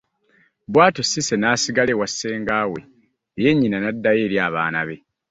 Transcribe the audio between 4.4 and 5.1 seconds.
abaana be.